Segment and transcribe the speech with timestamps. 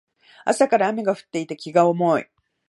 [0.45, 2.25] 朝から雨が降っていて気が重い